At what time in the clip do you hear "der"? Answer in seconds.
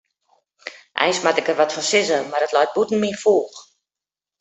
1.49-1.59